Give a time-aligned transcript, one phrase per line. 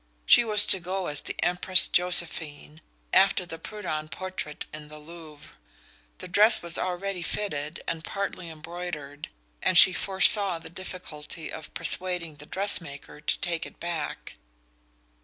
[0.25, 2.81] She was to go as the Empress Josephine,
[3.13, 5.53] after the Prudhon portrait in the Louvre.
[6.17, 9.27] The dress was already fitted and partly embroidered,
[9.61, 14.33] and she foresaw the difficulty of persuading the dress maker to take it back.